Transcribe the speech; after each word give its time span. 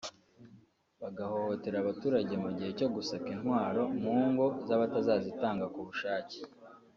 bagahohotera 1.01 1.77
abaturage 1.79 2.33
mu 2.43 2.49
gihe 2.57 2.71
cyo 2.79 2.87
gusaka 2.95 3.27
intwaro 3.35 3.81
mu 4.01 4.13
ngo 4.29 4.45
z’abatazazitanga 4.67 5.65
ku 5.73 5.79
bushake 5.87 6.37